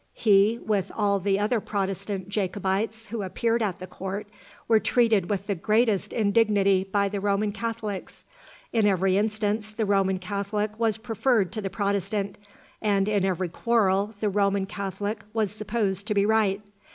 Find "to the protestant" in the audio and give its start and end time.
11.51-12.39